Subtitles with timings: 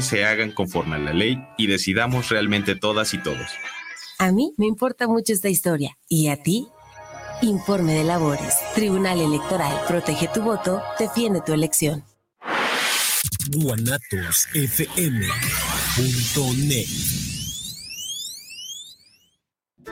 [0.00, 3.50] se hagan conforme a la ley y decidamos realmente todas y todos.
[4.18, 5.98] A mí me importa mucho esta historia.
[6.08, 6.68] ¿Y a ti?
[7.42, 8.54] Informe de labores.
[8.74, 9.82] Tribunal Electoral.
[9.88, 10.80] Protege tu voto.
[10.98, 12.04] Defiende tu elección.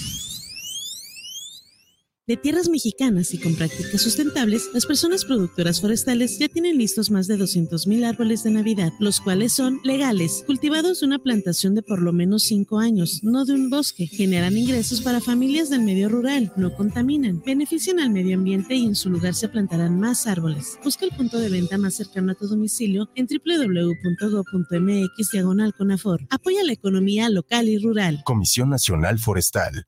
[2.25, 7.27] De tierras mexicanas y con prácticas sustentables, las personas productoras forestales ya tienen listos más
[7.27, 12.01] de 200.000 árboles de Navidad, los cuales son legales, cultivados de una plantación de por
[12.01, 14.07] lo menos 5 años, no de un bosque.
[14.07, 18.95] Generan ingresos para familias del medio rural, no contaminan, benefician al medio ambiente y en
[18.95, 20.79] su lugar se plantarán más árboles.
[20.81, 24.53] Busca el punto de venta más cercano a tu domicilio en www.go.mx.
[26.29, 28.21] Apoya la economía local y rural.
[28.23, 29.87] Comisión Nacional Forestal.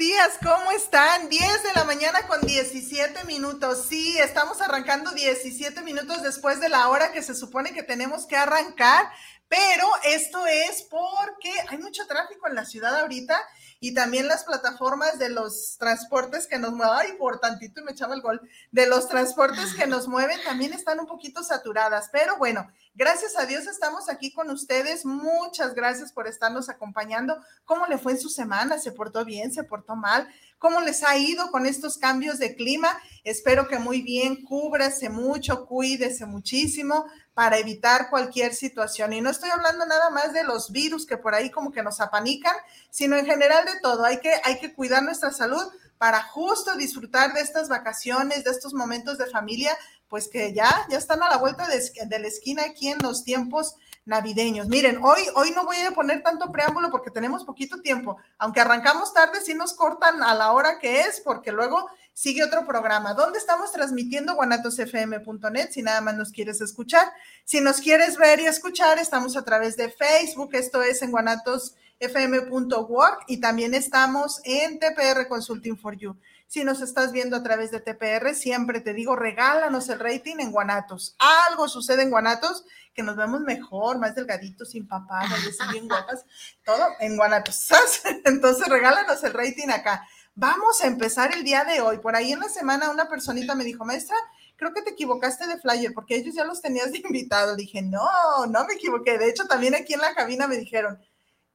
[0.00, 1.28] días, ¿cómo están?
[1.28, 3.84] 10 de la mañana con 17 minutos.
[3.86, 8.34] Sí, estamos arrancando 17 minutos después de la hora que se supone que tenemos que
[8.34, 9.10] arrancar,
[9.46, 13.38] pero esto es porque hay mucho tráfico en la ciudad ahorita
[13.80, 18.14] y también las plataformas de los transportes que nos mueven, ay, por tantito me echaba
[18.14, 22.70] el gol, de los transportes que nos mueven también están un poquito saturadas, pero bueno,
[22.94, 27.42] gracias a Dios estamos aquí con ustedes, muchas gracias por estarnos acompañando.
[27.64, 28.78] ¿Cómo le fue en su semana?
[28.78, 29.50] ¿Se portó bien?
[29.50, 30.28] ¿Se portó mal?
[30.60, 33.00] ¿Cómo les ha ido con estos cambios de clima?
[33.24, 39.14] Espero que muy bien, cúbrase mucho, cuídese muchísimo para evitar cualquier situación.
[39.14, 41.98] Y no estoy hablando nada más de los virus que por ahí como que nos
[42.02, 42.54] apanican,
[42.90, 44.04] sino en general de todo.
[44.04, 45.66] Hay que, hay que cuidar nuestra salud
[45.96, 49.74] para justo disfrutar de estas vacaciones, de estos momentos de familia,
[50.08, 53.24] pues que ya, ya están a la vuelta de, de la esquina aquí en los
[53.24, 54.68] tiempos navideños.
[54.68, 58.16] Miren, hoy, hoy no voy a poner tanto preámbulo porque tenemos poquito tiempo.
[58.38, 62.66] Aunque arrancamos tarde, sí nos cortan a la hora que es, porque luego sigue otro
[62.66, 63.14] programa.
[63.14, 64.34] ¿Dónde estamos transmitiendo?
[64.34, 67.10] guanatosfm.net, si nada más nos quieres escuchar.
[67.44, 73.18] Si nos quieres ver y escuchar, estamos a través de Facebook, esto es en guanatosfm.org
[73.26, 76.16] y también estamos en TPR Consulting for You.
[76.50, 80.50] Si nos estás viendo a través de TPR, siempre te digo, regálanos el rating en
[80.50, 81.14] Guanatos.
[81.48, 85.30] Algo sucede en Guanatos que nos vemos mejor, más delgaditos, sin papadas,
[85.70, 86.26] bien guapas,
[86.64, 87.68] todo en Guanatos.
[88.24, 90.04] Entonces, regálanos el rating acá.
[90.34, 91.98] Vamos a empezar el día de hoy.
[91.98, 94.16] Por ahí en la semana una personita me dijo, maestra,
[94.56, 97.54] creo que te equivocaste de flyer porque ellos ya los tenías de invitado.
[97.54, 99.18] Dije, no, no me equivoqué.
[99.18, 100.98] De hecho, también aquí en la cabina me dijeron,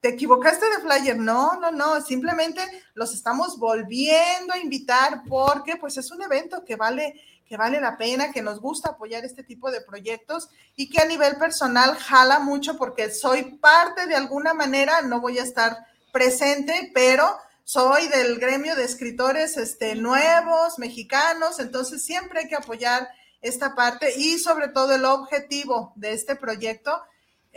[0.05, 1.17] ¿te equivocaste de flyer?
[1.17, 2.61] No, no, no, simplemente
[2.93, 7.97] los estamos volviendo a invitar porque pues es un evento que vale que vale la
[7.97, 12.37] pena, que nos gusta apoyar este tipo de proyectos y que a nivel personal jala
[12.37, 18.37] mucho porque soy parte de alguna manera, no voy a estar presente, pero soy del
[18.37, 23.09] gremio de escritores este, nuevos, mexicanos, entonces siempre hay que apoyar
[23.41, 27.01] esta parte y sobre todo el objetivo de este proyecto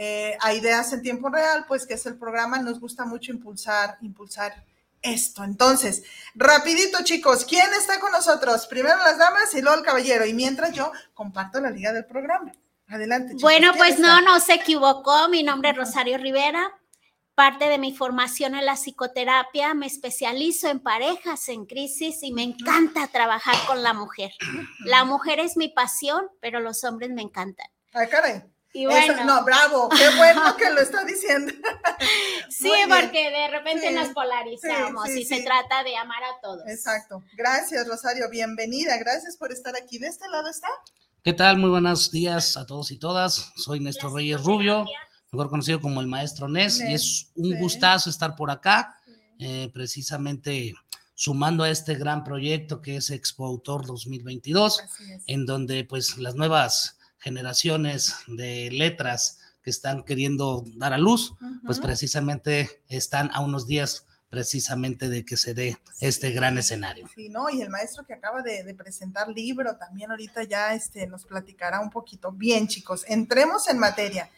[0.01, 3.99] eh, a Ideas en Tiempo Real, pues que es el programa, nos gusta mucho impulsar,
[4.01, 4.65] impulsar
[5.03, 5.43] esto.
[5.43, 6.05] Entonces,
[6.37, 8.67] rapidito chicos, ¿quién está con nosotros?
[8.69, 10.25] Primero las damas y luego el caballero.
[10.25, 12.53] Y mientras yo comparto la liga del programa.
[12.87, 13.31] Adelante.
[13.31, 13.43] Chicos.
[13.43, 15.29] Bueno, pues no, no se equivocó.
[15.29, 16.73] Mi nombre es Rosario Rivera
[17.39, 22.43] parte de mi formación en la psicoterapia, me especializo en parejas en crisis y me
[22.43, 24.33] encanta trabajar con la mujer.
[24.85, 27.69] La mujer es mi pasión, pero los hombres me encantan.
[27.93, 28.43] Ay, caray.
[28.73, 29.25] Y bueno.
[29.25, 31.53] no, bravo, qué bueno que lo está diciendo.
[32.51, 36.69] sí, porque de repente nos polarizamos y se trata de amar a todos.
[36.69, 37.23] Exacto.
[37.37, 38.29] Gracias, Rosario.
[38.31, 38.99] Bienvenida.
[38.99, 39.99] Gracias por estar aquí.
[39.99, 40.69] ¿De este lado está?
[41.25, 41.59] ¿Qué tal?
[41.59, 43.53] Muy buenos días a todos y todas.
[43.57, 44.85] Soy Néstor Reyes Rubio,
[45.33, 48.97] mejor conocido como el maestro Nes, y es un gustazo estar por acá,
[49.39, 50.75] eh, precisamente
[51.15, 54.83] sumando a este gran proyecto que es Expo Autor 2022,
[55.27, 61.35] en donde pues las nuevas generaciones de letras que están queriendo dar a luz,
[61.65, 67.09] pues precisamente están a unos días precisamente de que se dé este gran escenario.
[67.15, 67.49] Sí, ¿no?
[67.49, 71.91] Y el maestro que acaba de, presentar libro también ahorita ya este, nos platicará un
[71.91, 72.31] poquito.
[72.33, 74.31] Bien, chicos, entremos en materia.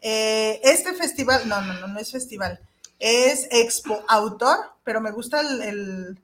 [0.00, 2.60] Eh, este festival, no, no, no, no es festival,
[2.98, 6.20] es Expo Autor, pero me gusta el,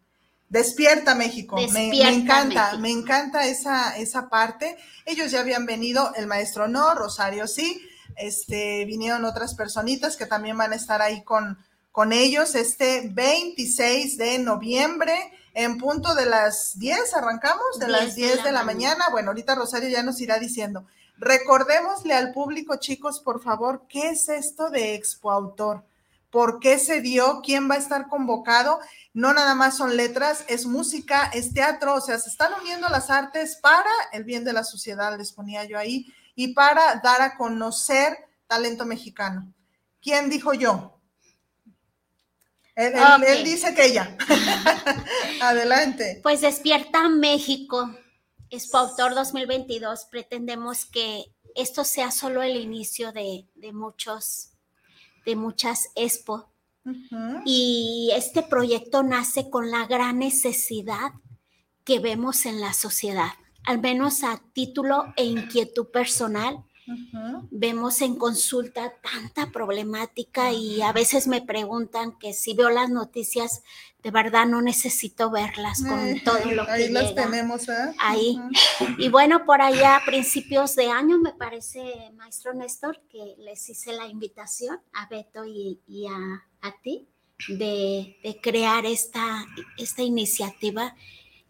[0.52, 1.56] Despierta México.
[1.72, 4.76] me, encanta, me encanta esa, esa parte.
[5.06, 7.80] Ellos ya habían venido, el maestro no, Rosario sí,
[8.16, 11.56] este, vinieron otras personitas que también van a estar ahí con,
[11.90, 15.14] con ellos este 26 de noviembre
[15.54, 19.06] en punto de las 10, arrancamos de las 10 de la, mañana.
[19.10, 20.84] Bueno, ahorita Rosario ya nos irá diciendo.
[21.16, 25.82] Recordémosle al público, chicos, por favor, ¿qué es esto de Expo Autor?
[26.30, 27.40] ¿Por qué se dio?
[27.42, 28.80] ¿Quién va a estar convocado?
[29.14, 33.10] No nada más son letras, es música, es teatro, o sea, se están uniendo las
[33.10, 37.36] artes para el bien de la sociedad, les ponía yo ahí, y para dar a
[37.36, 38.16] conocer
[38.46, 39.52] talento mexicano.
[40.00, 40.98] ¿Quién dijo yo?
[42.74, 44.16] Él, dice que ella.
[45.42, 46.20] Adelante.
[46.22, 47.94] Pues despierta México.
[48.50, 50.06] Expo Autor 2022.
[50.06, 51.24] Pretendemos que
[51.54, 54.50] esto sea solo el inicio de, muchos,
[55.24, 56.51] de muchas expo.
[57.44, 61.12] Y este proyecto nace con la gran necesidad
[61.84, 63.30] que vemos en la sociedad,
[63.64, 66.64] al menos a título e inquietud personal
[67.50, 73.62] Vemos en consulta tanta problemática y a veces me preguntan que si veo las noticias,
[74.02, 77.94] de verdad no necesito verlas con todo lo que Ahí las tenemos, ¿eh?
[77.98, 78.40] Ahí.
[78.98, 83.92] Y bueno, por allá a principios de año, me parece, maestro Néstor, que les hice
[83.92, 85.78] la invitación a Beto y,
[86.08, 87.08] a, ti
[87.48, 90.94] de, de, crear esta, esta iniciativa,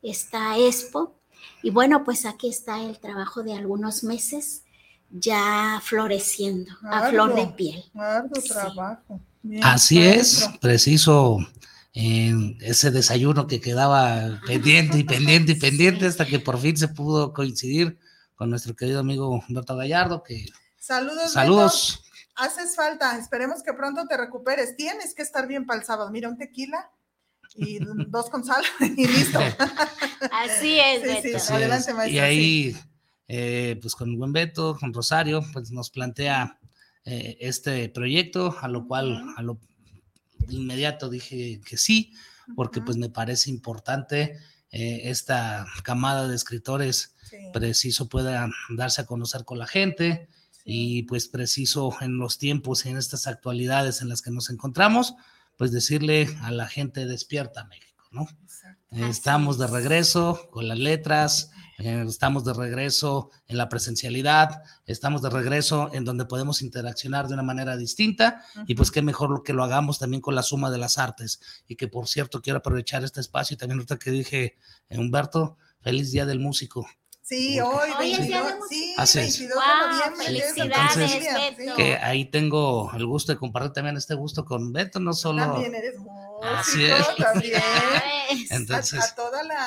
[0.03, 1.19] esta expo.
[1.63, 4.63] Y bueno, pues aquí está el trabajo de algunos meses
[5.11, 7.85] ya floreciendo, a flor de piel.
[8.49, 9.21] trabajo.
[9.63, 11.39] Así es, preciso
[11.95, 16.89] en ese desayuno que quedaba pendiente y pendiente y pendiente hasta que por fin se
[16.89, 17.99] pudo coincidir
[18.35, 20.23] con nuestro querido amigo Humberto Gallardo.
[20.23, 20.47] Que...
[20.79, 21.33] Saludos.
[21.33, 22.05] Saludos.
[22.35, 24.77] Haces falta, esperemos que pronto te recuperes.
[24.77, 26.11] Tienes que estar bien para el sábado.
[26.11, 26.91] Mira, un tequila
[27.55, 29.41] y dos con sal y listo.
[30.31, 32.17] Así es, Adelante, maestro.
[32.17, 32.77] Y ahí
[33.29, 36.59] eh, pues con buen Beto, con Rosario, pues nos plantea
[37.05, 39.59] eh, este proyecto, a lo cual a lo
[40.39, 42.13] de inmediato dije que sí,
[42.55, 44.39] porque pues me parece importante
[44.71, 47.15] eh, esta camada de escritores
[47.53, 50.29] preciso pueda darse a conocer con la gente
[50.65, 55.15] y pues preciso en los tiempos y en estas actualidades en las que nos encontramos,
[55.57, 58.27] pues decirle a la gente despierta México, ¿no?
[58.91, 65.31] Estamos de regreso con las letras, eh, estamos de regreso en la presencialidad, estamos de
[65.31, 69.53] regreso en donde podemos interaccionar de una manera distinta y pues qué mejor lo que
[69.53, 71.41] lo hagamos también con la suma de las artes.
[71.67, 74.59] Y que por cierto quiero aprovechar este espacio y también ahorita que dije,
[74.91, 76.87] Humberto, feliz día del músico.
[77.33, 79.65] Sí, hoy, 22, sí, 22
[80.55, 81.75] de noviembre.
[81.77, 85.41] que ahí tengo el gusto de compartir también este gusto con Beto, no solo...
[85.41, 87.17] También eres músico, Así es.
[87.17, 87.63] También.
[88.51, 89.67] Entonces, a toda la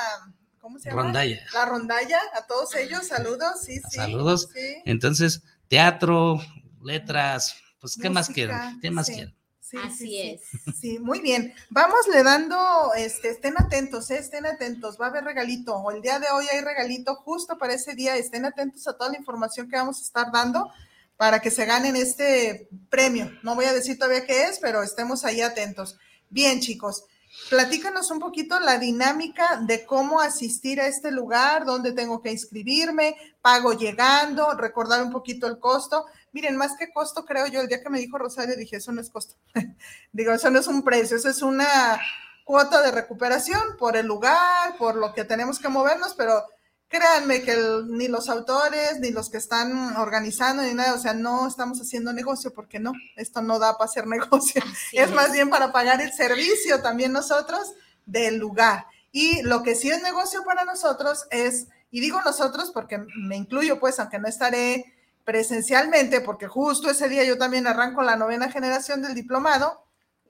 [0.59, 1.01] ¿cómo se llama?
[1.01, 1.43] Rondalla.
[1.55, 3.95] La rondalla, a todos ellos, saludos, sí, sí.
[3.95, 4.49] Saludos.
[4.85, 6.39] Entonces, teatro,
[6.83, 8.79] letras, pues, ¿qué más quieren?
[8.79, 9.35] ¿Qué más quieren?
[9.67, 10.41] Sí, Así es.
[10.79, 11.51] Sí, muy bien.
[11.71, 16.19] Vamos le dando, este, estén atentos, eh, estén atentos, va a haber regalito, el día
[16.19, 19.75] de hoy hay regalito justo para ese día, estén atentos a toda la información que
[19.75, 20.69] vamos a estar dando
[21.17, 23.31] para que se ganen este premio.
[23.41, 25.97] No voy a decir todavía qué es, pero estemos ahí atentos.
[26.29, 27.05] Bien, chicos.
[27.49, 33.15] Platícanos un poquito la dinámica de cómo asistir a este lugar, dónde tengo que inscribirme,
[33.41, 36.05] pago llegando, recordar un poquito el costo.
[36.35, 38.99] Miren, más que costo, creo yo, el día que me dijo Rosario, dije, eso no
[38.99, 39.35] es costo.
[40.11, 41.97] Digo, eso no es un precio, eso es una
[42.43, 46.43] cuota de recuperación por el lugar, por lo que tenemos que movernos, pero
[46.89, 47.55] créanme que
[47.87, 52.11] ni los autores, ni los que están organizando, ni nada, o sea, no estamos haciendo
[52.11, 54.61] negocio porque no, esto no da para hacer negocio,
[54.91, 57.75] es, más bien para pagar el servicio también nosotros
[58.05, 58.87] del lugar.
[59.13, 63.79] Y lo que sí es negocio para nosotros es, y digo nosotros porque me incluyo
[63.79, 64.94] pues, aunque no estaré
[65.25, 69.83] presencialmente, porque justo ese día yo también arranco la novena generación del diplomado,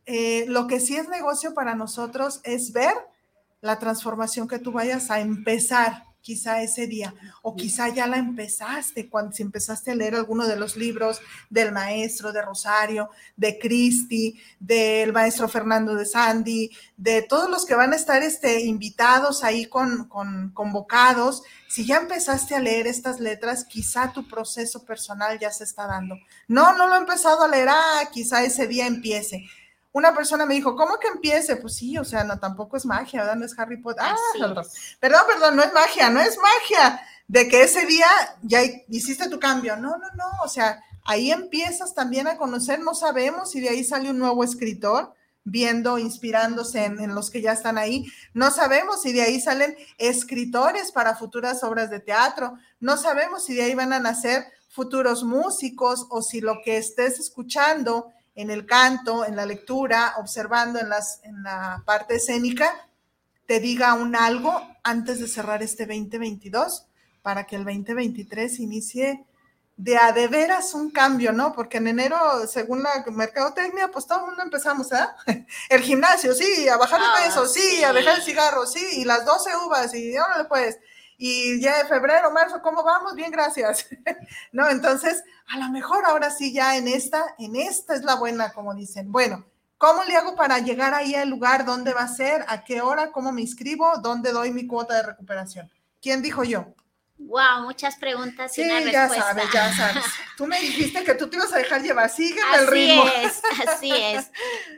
[0.06, 2.94] eh, lo que sí es negocio para nosotros es ver
[3.62, 9.08] la transformación que tú vayas a empezar quizá ese día, o quizá ya la empezaste
[9.10, 11.22] cuando si empezaste a leer alguno de los libros
[11.52, 17.76] del maestro, de Rosario, de Cristi, del maestro Fernando de Sandy, de todos los que
[17.76, 21.44] van a estar este, invitados ahí con, con convocados.
[21.76, 26.16] Si ya empezaste a leer estas letras, quizá tu proceso personal ya se está dando.
[26.48, 29.46] No, no lo he empezado a leer, ah, quizá ese día empiece
[29.92, 31.56] una persona me dijo, ¿cómo que empiece?
[31.56, 33.38] Pues sí, o sea, no, tampoco es magia, ¿verdad?
[33.38, 34.04] No es Harry Potter.
[34.06, 34.16] Ah,
[35.00, 38.08] perdón, perdón, no es magia, no es magia de que ese día
[38.42, 39.78] ya hiciste tu cambio.
[39.78, 43.86] No, no, no, o sea, ahí empiezas también a conocer, no sabemos si de ahí
[43.86, 45.14] sale un nuevo escritor
[45.46, 48.12] viendo, inspirándose en, los que ya están ahí.
[48.34, 52.58] No sabemos si de ahí salen escritores para futuras obras de teatro.
[52.80, 57.20] No sabemos si de ahí van a nacer futuros músicos o si lo que estés
[57.20, 62.90] escuchando en el canto, en la lectura, observando en, las, en la parte escénica,
[63.46, 66.88] te diga un algo antes de cerrar este 2022
[67.22, 69.26] para que el 2023 inicie
[69.78, 71.52] de a de veras un cambio, ¿no?
[71.54, 72.18] Porque en enero,
[72.48, 75.16] según la mercadotecnia, pues todo el mundo empezamos, ¿ah?
[75.70, 79.04] El gimnasio, sí, a bajar de ah, peso, sí, a dejar el cigarro, sí, y
[79.04, 80.80] las 12 uvas, y ahora pues,
[81.18, 83.16] y ya de febrero, marzo, ¿cómo vamos?
[83.16, 83.88] Bien, gracias.
[84.52, 84.70] ¿No?
[84.70, 88.74] Entonces, a lo mejor ahora sí ya en esta, en esta es la buena, como
[88.74, 89.12] dicen.
[89.12, 89.46] Bueno,
[89.78, 91.66] ¿cómo le hago para llegar ahí al lugar?
[91.66, 92.44] ¿Dónde va a ser?
[92.48, 93.12] ¿A qué hora?
[93.12, 93.98] ¿Cómo me inscribo?
[94.00, 95.72] ¿Dónde doy mi cuota de recuperación?
[96.02, 96.74] ¿Quién dijo yo?
[97.18, 100.04] Wow, muchas preguntas y sí, ya sabes, ya sabes.
[100.36, 103.04] Tú me dijiste que tú te ibas a dejar llevar, sígueme el ritmo.
[103.04, 104.32] Así es, así es.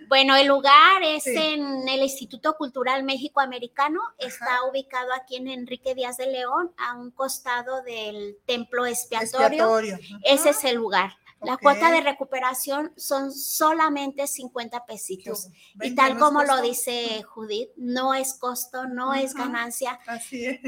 [0.08, 5.96] Bueno, el lugar es en el Instituto Cultural México Americano, está ubicado aquí en Enrique
[5.96, 9.98] Díaz de León, a un costado del Templo Expiatorio.
[10.24, 11.18] Ese es el lugar.
[11.42, 15.50] La cuota de recuperación son solamente 50 pesitos.
[15.82, 20.00] Y tal como lo dice Judith, no es costo, no es ganancia.
[20.08, 20.62] Así es.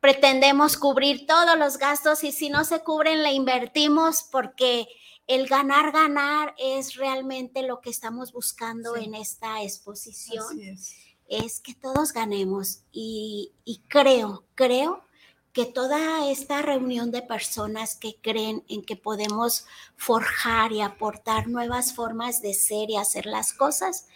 [0.00, 4.86] Pretendemos cubrir todos los gastos y si no se cubren, le invertimos porque
[5.26, 10.44] el ganar, ganar es realmente lo que estamos buscando en esta exposición.
[10.44, 10.96] Así es.
[11.26, 15.04] es que todos ganemos y, y creo, creo
[15.52, 19.66] que toda esta reunión de personas que creen en que podemos
[19.96, 24.06] forjar y aportar nuevas formas de ser y hacer las cosas,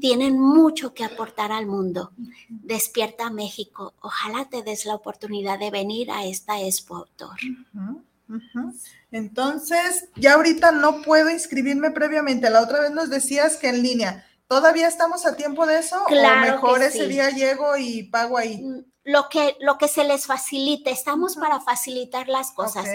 [0.00, 2.12] tienen mucho que aportar al mundo.
[2.48, 3.94] Despierta México.
[4.00, 7.38] Ojalá te des la oportunidad de venir a esta Expo Autor.
[9.10, 12.50] Entonces, ya ahorita no puedo inscribirme previamente.
[12.50, 14.26] La otra vez nos decías que en línea.
[14.46, 16.04] ¿Todavía estamos a tiempo de eso?
[16.06, 18.62] Claro ¿O mejor ese día llego y pago ahí?
[18.62, 20.90] Mm, lo que, lo que se les facilite.
[20.90, 22.86] Estamos para facilitar las cosas.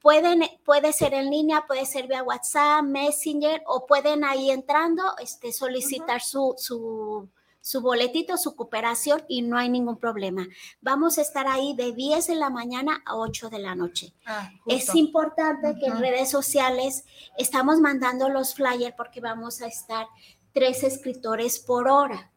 [0.00, 5.52] Pueden, puede ser en línea, puede ser vía WhatsApp, Messenger, o pueden ahí entrando este,
[5.52, 7.30] solicitar su, su,
[7.62, 10.46] su, boletito, su cooperación y no hay ningún problema.
[10.82, 14.12] Vamos a estar ahí de 10 de la mañana a 8 de la noche.
[14.26, 17.06] Ah, es importante que en redes sociales
[17.38, 20.06] estamos mandando los flyers porque vamos a estar
[20.54, 22.30] tres escritores por hora.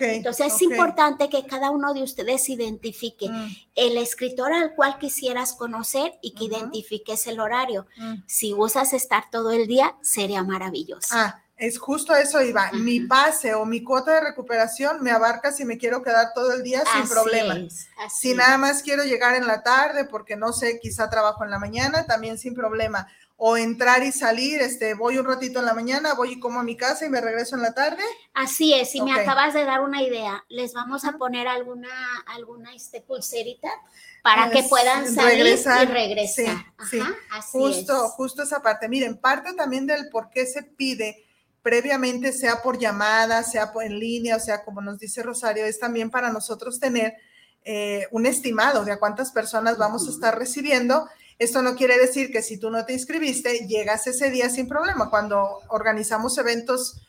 [0.00, 3.56] Entonces es importante que cada uno de ustedes identifique mm.
[3.74, 7.86] el escritor al cual quisieras conocer y que identifiques el horario.
[7.96, 8.16] Mm.
[8.26, 11.08] Si usas estar todo el día, sería maravilloso.
[11.12, 12.70] Ah, es justo eso, Iba.
[12.72, 16.62] Mi pase o mi cuota de recuperación me abarca si me quiero quedar todo el
[16.62, 17.56] día sin problema.
[18.10, 21.58] si nada más quiero llegar en la tarde porque no sé, quizá trabajo en la
[21.58, 23.06] mañana, también sin problema
[23.44, 26.62] o entrar y salir, este, voy un ratito en la mañana, voy y como a
[26.62, 28.00] mi casa y me regreso en la tarde.
[28.34, 30.44] Así es, y me acabas de dar una idea.
[30.48, 31.88] Les vamos a poner alguna,
[32.26, 33.68] alguna este, pulserita
[34.22, 36.54] para que puedan salir y regresar.
[36.88, 37.00] Sí,
[37.50, 38.88] justo, justo esa parte.
[38.88, 41.26] Miren, parte también del por qué se pide
[41.62, 45.80] previamente, sea por llamada, sea por en línea, o sea, como nos dice Rosario, es
[45.80, 47.16] también para nosotros tener
[47.64, 51.08] eh, un estimado de a cuántas personas vamos a estar recibiendo
[51.42, 55.10] esto no quiere decir que si tú no te inscribiste, llegas ese día sin problema.
[55.10, 57.02] Cuando organizamos eventos,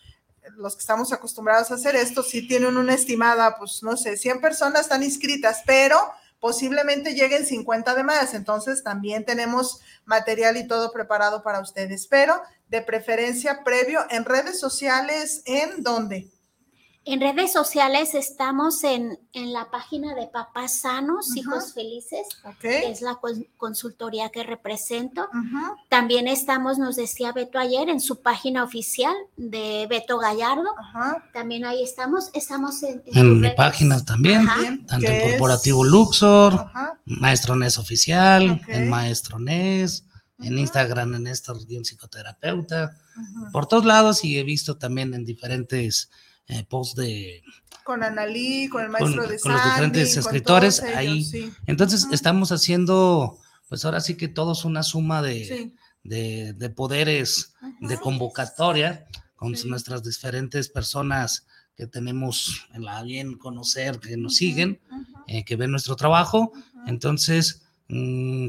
[0.57, 4.41] los que estamos acostumbrados a hacer esto, si tienen una estimada, pues no sé, 100
[4.41, 5.97] personas están inscritas, pero
[6.39, 8.33] posiblemente lleguen 50 de más.
[8.33, 14.59] Entonces también tenemos material y todo preparado para ustedes, pero de preferencia previo en redes
[14.59, 16.27] sociales, ¿en dónde?
[17.05, 22.27] En redes sociales estamos en, en la página de Papás Sanos, Hijos Felices,
[22.61, 23.19] que es la
[23.57, 25.27] consultoría que represento.
[25.89, 30.73] También estamos, nos decía Beto ayer, en su página oficial de Beto Gallardo.
[31.33, 32.29] También ahí estamos.
[32.33, 34.47] Estamos en, en, mi página también,
[34.85, 36.67] tanto en Corporativo Luxor,
[37.03, 40.05] Maestro NES Oficial, en Maestro NES,
[40.39, 42.97] en Instagram en Néstor psicoterapeuta,
[43.51, 46.09] por todos lados y he visto también en diferentes
[46.47, 47.43] eh, posts de...
[47.83, 51.51] Con Analí, con el maestro de Con los diferentes escritores ahí.
[51.67, 55.73] Entonces estamos haciendo, pues ahora sí que todos una suma de,
[56.03, 61.45] de, poderes de convocatoria con nuestras diferentes personas
[61.75, 64.79] que tenemos la bien conocer, que nos siguen,
[65.27, 66.53] eh, que ven nuestro trabajo.
[66.85, 67.62] Entonces,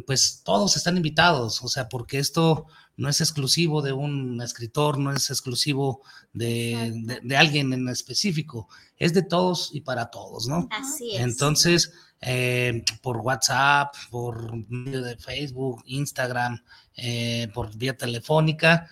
[0.07, 5.13] pues todos están invitados, o sea, porque esto no es exclusivo de un escritor, no
[5.13, 10.69] es exclusivo de, alguien en específico, es de todos y para todos, ¿no?
[10.71, 11.21] Así es.
[11.21, 16.63] Entonces, eh, por WhatsApp, por medio de Facebook, Instagram,
[16.97, 18.89] eh, por vía telefónica,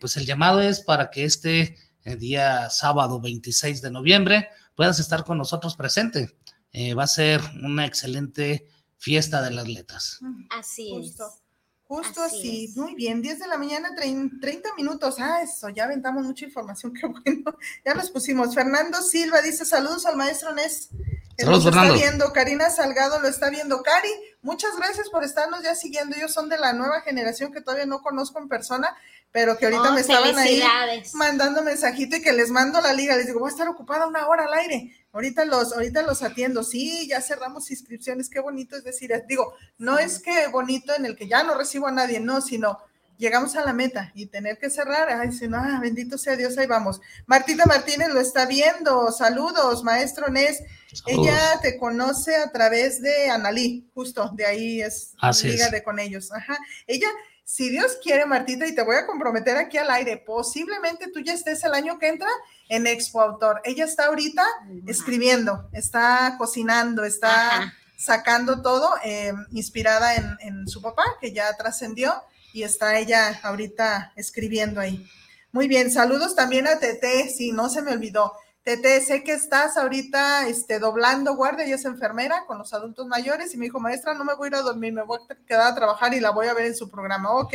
[0.00, 5.24] pues el llamado es para que este el día sábado 26 de noviembre, puedas estar
[5.24, 6.36] con nosotros presente.
[6.72, 8.66] Eh, va a ser una excelente
[9.02, 10.20] fiesta de las letras.
[10.48, 11.16] Así es.
[11.88, 15.16] Justo así, muy bien, 10 de la mañana, 30 minutos.
[15.18, 17.54] Ah, eso, ya aventamos mucha información, qué bueno.
[17.84, 18.54] Ya los pusimos.
[18.54, 20.88] Fernando Silva dice: Saludos al maestro Nes.
[21.36, 21.94] Saludos, Fernando.
[21.94, 22.32] Está viendo.
[22.32, 23.82] Karina Salgado lo está viendo.
[23.82, 24.08] Cari,
[24.40, 26.16] muchas gracias por estarnos ya siguiendo.
[26.16, 28.96] Ellos son de la nueva generación que todavía no conozco en persona,
[29.32, 30.62] pero que ahorita oh, me estaban ahí
[31.14, 34.26] mandando mensajito y que les mando la liga, les digo, voy a estar ocupada una
[34.26, 38.84] hora al aire, ahorita los, ahorita los atiendo, sí, ya cerramos inscripciones, qué bonito es
[38.84, 42.42] decir, digo, no es que bonito en el que ya no recibo a nadie, no,
[42.42, 42.78] sino
[43.16, 47.00] llegamos a la meta y tener que cerrar, ay, ah, bendito sea Dios, ahí vamos.
[47.26, 50.62] Martita Martínez lo está viendo, saludos, maestro Nes,
[51.06, 55.12] ella te conoce a través de Analí, justo, de ahí es,
[55.42, 57.08] liga de con ellos, ajá, ella
[57.44, 61.34] si Dios quiere, Martita, y te voy a comprometer aquí al aire, posiblemente tú ya
[61.34, 62.28] estés el año que entra
[62.68, 63.60] en Expo Autor.
[63.64, 64.44] Ella está ahorita
[64.86, 72.14] escribiendo, está cocinando, está sacando todo, eh, inspirada en, su papá, que ya trascendió,
[72.52, 75.06] y está ella ahorita escribiendo ahí.
[75.52, 78.32] Muy bien, saludos también a Tete, si no se me olvidó.
[78.64, 83.52] Tete, sé que estás ahorita este, doblando guardia, ella es enfermera con los adultos mayores
[83.52, 85.72] y me dijo, maestra, no me voy a ir a dormir, me voy a quedar
[85.72, 87.32] a trabajar y la voy a ver en su programa.
[87.32, 87.54] Ok,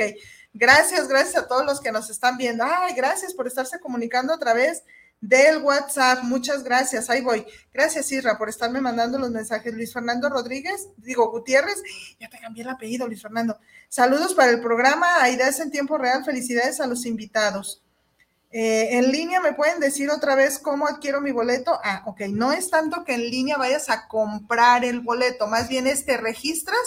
[0.53, 2.65] gracias, gracias a todos los que nos están viendo.
[2.65, 4.83] Ay, gracias por estarse comunicando a través
[5.21, 6.23] del WhatsApp.
[6.23, 7.45] Muchas gracias, ahí voy.
[7.73, 9.73] Gracias, Isra, por estarme mandando los mensajes.
[9.73, 11.81] Luis Fernando Rodríguez, digo Gutiérrez,
[12.19, 13.57] ya te cambié el apellido, Luis Fernando.
[13.87, 17.86] Saludos para el programa, Aidas en tiempo real, felicidades a los invitados.
[18.49, 21.79] Eh, en línea me pueden decir otra vez cómo adquiero mi boleto.
[21.83, 25.85] Ah, ok, no es tanto que en línea vayas a comprar el boleto, más bien
[25.85, 26.79] es te registras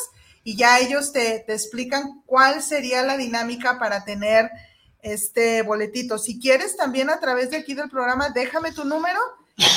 [0.43, 4.51] y ya ellos te, te explican cuál sería la dinámica para tener
[5.03, 6.19] este boletito.
[6.19, 9.19] Si quieres también a través de aquí del programa, déjame tu número.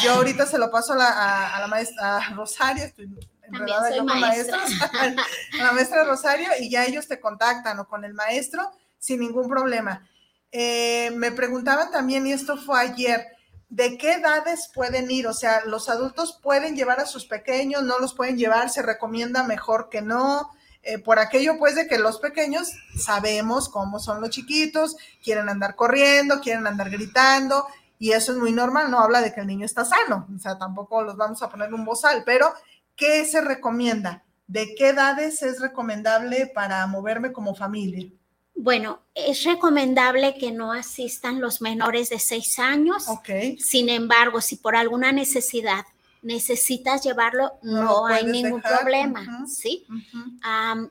[0.04, 3.10] Yo ahorita se lo paso a la, a, la maestra Rosario, estoy
[3.42, 4.62] enredada yo con maestros,
[4.94, 9.50] a la maestra Rosario y ya ellos te contactan o con el maestro sin ningún
[9.50, 10.08] problema.
[10.56, 13.26] Eh, me preguntaban también, y esto fue ayer,
[13.70, 15.26] ¿de qué edades pueden ir?
[15.26, 19.42] O sea, los adultos pueden llevar a sus pequeños, no los pueden llevar, se recomienda
[19.42, 20.52] mejor que no.
[20.84, 25.76] Eh, por aquello pues de que los pequeños sabemos cómo son los chiquitos, quieren andar
[25.76, 27.66] corriendo, quieren andar gritando,
[27.98, 30.60] y eso es muy normal, no habla de que el niño está sano, o sea,
[30.60, 32.54] tampoco los vamos a poner un bozal, pero
[32.98, 34.24] ¿qué se recomienda?
[34.46, 38.12] ¿De qué edades es recomendable para moverme como familia?
[38.56, 43.08] Bueno, es recomendable que no asistan los menores de seis años.
[43.08, 43.58] Okay.
[43.58, 45.86] Sin embargo, si por alguna necesidad
[46.24, 49.86] necesitas llevarlo, no, hay ningún problema, ¿sí?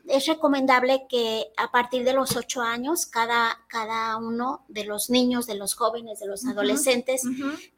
[0.07, 5.46] es recomendable que a partir de los ocho años, cada, cada uno de los niños,
[5.46, 7.22] de los jóvenes, de los adolescentes,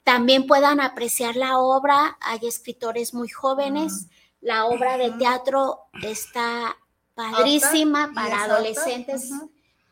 [0.03, 2.19] también puedan apreciar la obra.
[2.21, 4.09] Hay escritores muy jóvenes.
[4.41, 6.77] La obra de teatro está
[7.15, 9.31] padrísima para adolescentes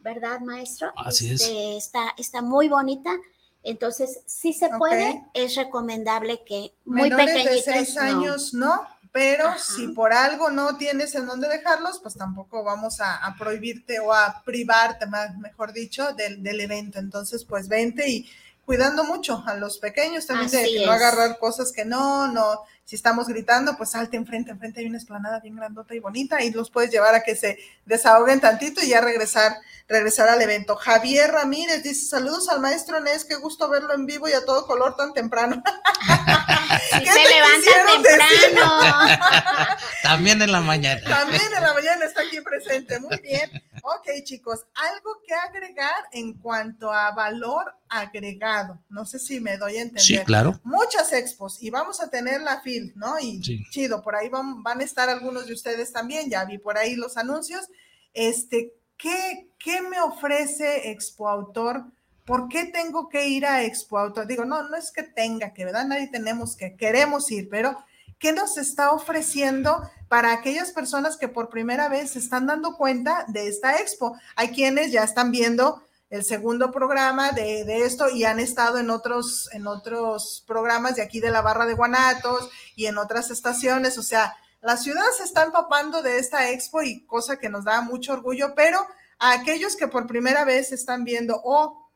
[0.03, 0.93] ¿verdad, maestro?
[0.97, 1.43] Así es.
[1.43, 3.17] Este, está, está muy bonita.
[3.63, 8.81] Entonces, si se puede, es recomendable que muy Menores de seis años no,
[9.13, 14.13] pero si por algo no tienes en dónde dejarlos, pues tampoco vamos a, prohibirte o
[14.13, 16.99] a privarte, más, mejor dicho, del, del evento.
[16.99, 18.29] Entonces, pues vente y
[18.73, 23.29] cuidando mucho a los pequeños también de no agarrar cosas que no, no, si estamos
[23.29, 26.91] gritando, pues salte enfrente, enfrente hay una esplanada bien grandota y bonita y los puedes
[26.91, 29.57] llevar a que se desahoguen tantito y ya regresar,
[29.89, 30.77] regresar al evento.
[30.77, 34.67] Javier Ramírez dice, saludos al maestro Nes, qué gusto verlo en vivo y a todo
[34.67, 35.63] color tan temprano.
[36.91, 39.77] se levanta temprano.
[40.03, 41.03] También en la mañana.
[41.03, 43.51] También en la mañana está aquí presente, muy bien.
[43.85, 48.79] Ok, chicos, algo que agregar en cuanto a valor agregado.
[48.89, 50.03] No sé si me doy a entender.
[50.03, 50.61] Sí, claro.
[50.63, 53.19] Muchas expos y vamos a tener la FIL, ¿no?
[53.19, 56.79] Y chido, por ahí van, van a estar algunos de ustedes también, ya vi por
[56.79, 57.69] ahí los anuncios.
[58.15, 61.85] Este, ¿qué, qué me ofrece Expo Autor?
[62.25, 64.29] ¿Por qué tengo que ir a Expo Autor?
[64.29, 65.87] Digo, no, no es que tenga que, ¿verdad?
[65.87, 67.77] Nadie tenemos que, queremos ir, pero
[68.21, 73.25] ¿qué nos está ofreciendo para aquellas personas que por primera vez se están dando cuenta
[73.29, 74.15] de esta expo?
[74.37, 78.91] Hay quienes ya están viendo el segundo programa de, de, esto y han estado en
[78.91, 83.97] otros, en otros programas de aquí de la barra de Guanatos y en otras estaciones.
[83.97, 87.81] O sea, la ciudad se está empapando de esta expo y cosa que nos da
[87.81, 88.87] mucho orgullo, pero
[89.19, 91.91] a aquellos que por primera vez están viendo o,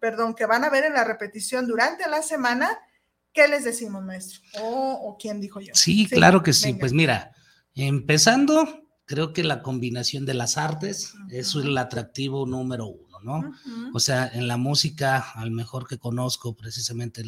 [0.00, 2.80] perdón, que van a ver en la repetición durante la semana,
[3.32, 4.40] ¿qué les decimos, maestro?
[4.60, 5.72] ¿O, quién dijo yo?
[5.76, 6.74] Sí, claro que sí.
[6.74, 7.30] Pues mira,
[7.74, 13.04] empezando, creo que la combinación de las artes, eso es el atractivo número uno.
[13.24, 13.54] ¿no?
[13.94, 17.24] O sea, en la música, al mejor que conozco, precisamente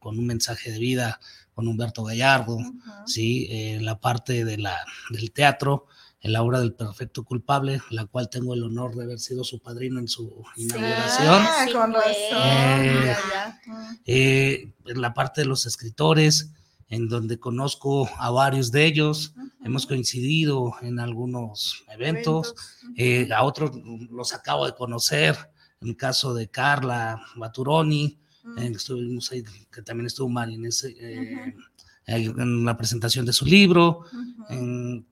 [0.00, 1.18] con un mensaje de vida,
[1.54, 2.58] con Humberto Gallardo,
[3.06, 3.46] ¿sí?
[3.50, 4.76] En la parte de la,
[5.10, 5.86] del teatro,
[6.20, 9.60] en la obra del perfecto culpable, la cual tengo el honor de haber sido su
[9.60, 11.42] padrino en su inauguración.
[11.46, 13.16] Ah, con eh,
[14.06, 16.50] eh, en la parte de los escritores,
[16.94, 22.54] en donde conozco a varios de ellos, hemos coincidido en algunos eventos,
[22.96, 23.72] eh, a otros
[24.10, 25.36] los acabo de conocer,
[25.80, 28.20] en el caso de Carla Baturoni,
[28.56, 30.94] estuvimos ahí, que también estuvo Mari en ese,
[32.06, 34.04] en la presentación de su libro,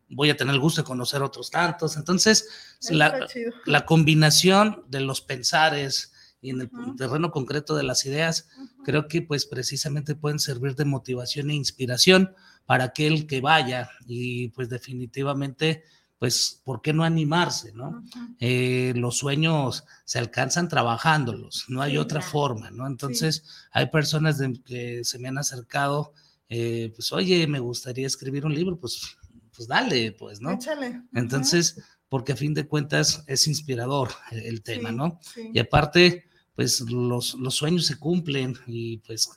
[0.08, 1.96] voy a tener el gusto de conocer otros tantos.
[1.96, 3.26] Entonces, la,
[3.66, 6.11] la, combinación de los pensares
[6.42, 8.48] y en el terreno concreto de las ideas,
[8.84, 12.34] creo que pues precisamente pueden servir de motivación e inspiración
[12.66, 15.84] para aquel que vaya y pues definitivamente
[16.18, 18.04] pues, ¿por qué no animarse, no?
[18.38, 22.86] Eh, los sueños se alcanzan trabajándolos, no hay otra forma, ¿no?
[22.86, 26.12] Entonces, hay personas que se me han acercado
[26.54, 29.16] eh, pues oye, me gustaría escribir un libro, pues,
[29.56, 30.50] pues dale, pues, ¿no?
[30.50, 31.00] Échale.
[31.14, 35.18] Entonces, porque a fin de cuentas es inspirador el, tema, ¿no?
[35.34, 39.28] Y aparte, pues los, los, sueños se cumplen y pues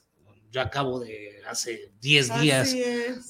[0.51, 2.75] yo acabo de hace 10 días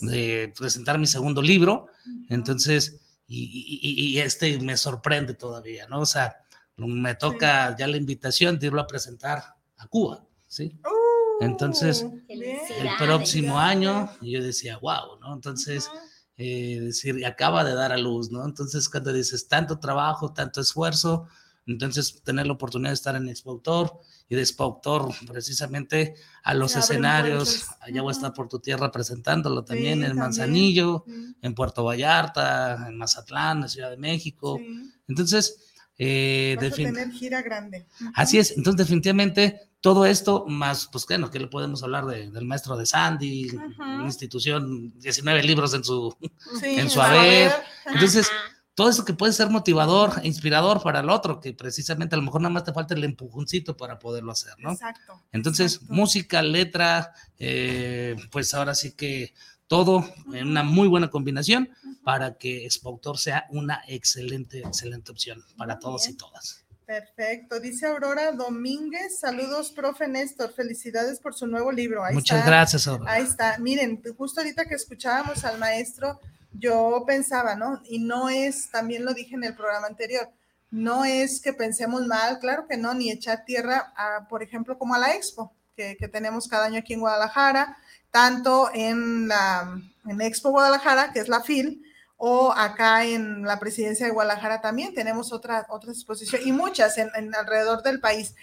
[0.02, 1.88] de presentar mi segundo libro,
[2.30, 6.02] entonces, y, y, este me sorprende todavía, ¿no?
[6.02, 6.38] O sea,
[6.78, 10.78] me toca ya la invitación de irlo a presentar a Cuba, ¿sí?
[10.84, 15.34] Uh, entonces, el próximo año, yo decía, wow, ¿no?
[15.34, 15.90] Entonces,
[16.38, 18.46] eh, decir, acaba de dar a luz, ¿no?
[18.46, 21.28] Entonces, cuando dices tanto trabajo, tanto esfuerzo,
[21.68, 24.00] entonces tener la oportunidad de estar en Expautor
[24.30, 29.64] y de Expautor precisamente a los escenarios, allá voy a estar por tu tierra presentándolo
[29.64, 31.06] también en Manzanillo,
[31.42, 34.60] en Puerto Vallarta, en Mazatlán, en Ciudad de México.
[35.08, 37.88] Entonces, eh, tener gira grande.
[38.14, 42.76] Así es, entonces definitivamente todo esto, más, pues bueno, que le podemos hablar del maestro
[42.76, 46.18] de Sandy, una institución, 19 libros en su,
[46.64, 47.52] en su haber.
[47.86, 48.28] Entonces,
[48.76, 52.24] todo eso que puede ser motivador e inspirador para el otro, que precisamente a lo
[52.24, 54.74] mejor nada más te falta el empujoncito para poderlo hacer, ¿no?
[54.74, 55.22] Exacto.
[55.32, 59.34] Entonces, música, letra, eh, pues ahora sí que
[59.68, 61.70] todo en una muy buena combinación
[62.04, 66.66] para que Spautor sea una excelente, excelente opción para todos y todas.
[66.86, 67.60] Perfecto.
[67.60, 72.04] Dice Aurora Domínguez, saludos, profe Néstor, felicidades por su nuevo libro.
[72.12, 73.14] Muchas gracias, Aurora.
[73.14, 73.58] Ahí está.
[73.58, 76.20] Miren, justo ahorita que escuchábamos al maestro,
[76.58, 77.82] yo pensaba, ¿no?
[77.86, 80.30] Y no es, también lo dije en el programa anterior,
[80.72, 84.96] no es que pensemos mal, claro que no, ni echar tierra, a, por ejemplo, como
[84.96, 87.78] a la expo que, tenemos cada año aquí en Guadalajara,
[88.12, 89.82] tanto en la
[90.20, 91.84] Expo Guadalajara, que es la FIL,
[92.18, 97.10] o acá en la presidencia de Guadalajara también tenemos otra, otra exposición y muchas en,
[97.36, 98.36] alrededor del país.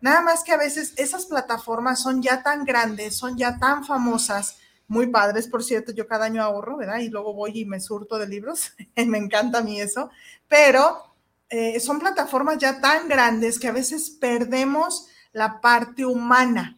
[0.00, 4.58] Nada más que a veces esas plataformas son ya tan grandes, son ya tan famosas,
[4.88, 6.98] muy padres, por cierto, yo cada año ahorro, ¿verdad?
[6.98, 10.10] Y luego voy y me surto de libros, me encanta a mí eso,
[10.48, 11.14] pero
[11.48, 16.76] eh, son plataformas ya tan grandes que a veces perdemos la parte humana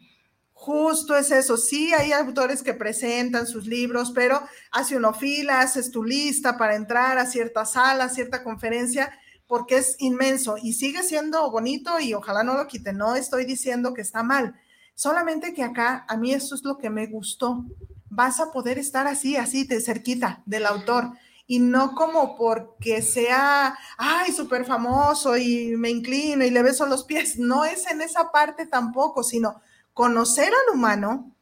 [0.61, 1.57] Justo es eso.
[1.57, 6.77] Sí, hay autores que presentan sus libros, pero hace una fila, haces tu lista para
[6.77, 9.11] entrar a cierta sala, a cierta conferencia,
[9.47, 12.93] porque es inmenso y sigue siendo bonito y ojalá no lo quite.
[12.93, 14.55] No estoy diciendo que está mal,
[14.95, 17.65] solamente que acá a mí eso es lo que me gustó.
[18.11, 21.13] Vas a poder estar así, así, de cerquita del autor.
[21.47, 27.05] Y no como porque sea, ay, súper famoso y me inclino y le beso los
[27.05, 27.39] pies.
[27.39, 29.61] No es en esa parte tampoco, sino
[29.95, 31.35] conocer al humano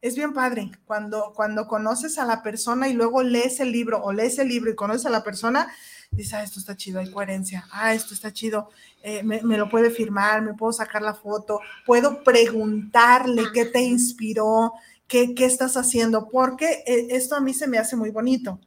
[0.00, 0.70] es bien padre.
[0.84, 4.70] Cuando, cuando conoces a la persona y luego lees el libro o lees el libro
[4.70, 5.68] y conoces a la persona,
[6.10, 8.70] dices, ah, esto está chido, hay coherencia, ah, esto está chido,
[9.02, 14.72] eh, me, lo puede firmar, me puedo sacar la foto, puedo preguntarle qué te inspiró,
[15.06, 18.60] qué, qué estás haciendo, porque eh, esto a mí se me hace muy bonito.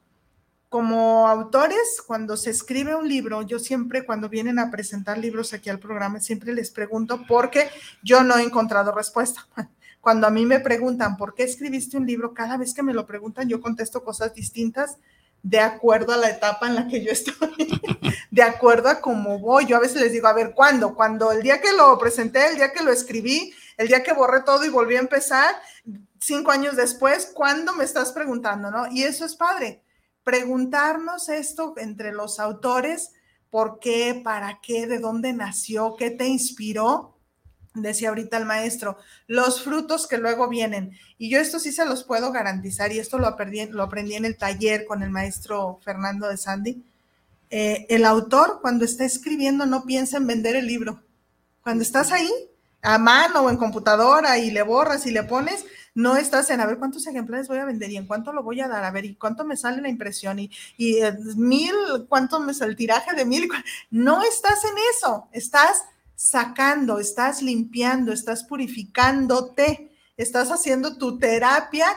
[0.70, 5.70] como autores, cuando se escribe un libro, yo siempre cuando vienen a presentar libros aquí
[5.70, 7.70] al programa, siempre les pregunto porque
[8.04, 9.48] yo no he encontrado respuesta.
[10.02, 12.34] Cuando a mí me preguntan, ¿por qué escribiste un libro?
[12.34, 14.98] Cada vez que me lo preguntan, yo contesto cosas distintas
[15.44, 17.36] de acuerdo a la etapa en la que yo estoy,
[18.32, 19.66] de acuerdo a cómo voy.
[19.66, 20.96] Yo a veces les digo, a ver, ¿cuándo?
[20.96, 24.42] Cuando el día que lo presenté, el día que lo escribí, el día que borré
[24.44, 25.56] todo y volví a empezar,
[26.30, 28.72] cinco años después, ¿cuándo me estás preguntando?
[28.72, 28.90] ¿No?
[28.90, 29.84] Y eso es padre
[30.30, 33.14] preguntarnos esto entre los autores,
[33.50, 34.22] ¿por qué?
[34.24, 34.86] ¿Para qué?
[34.86, 35.96] ¿De dónde nació?
[35.98, 37.18] ¿Qué te inspiró?
[37.74, 40.92] Decía ahorita el maestro, los frutos que luego vienen.
[41.18, 44.86] Y yo esto sí se los puedo garantizar, y esto lo aprendí, en el taller
[44.86, 46.84] con el maestro Fernando de Sandy.
[47.50, 51.02] Eh, el autor, cuando está escribiendo, no piensa en vender el libro.
[51.64, 52.32] Cuando estás ahí,
[52.84, 55.66] a mano o en computadora, y le borras y le pones,
[56.00, 58.62] no estás en a ver cuántos ejemplares voy a vender y en cuánto lo voy
[58.62, 61.74] a dar, a ver y cuánto me sale la impresión y, y eh, mil,
[62.08, 63.50] cuánto me sale el tiraje de mil.
[63.92, 65.84] No estás en eso, estás
[66.16, 71.88] sacando, estás limpiando, estás purificándote, estás haciendo tu terapia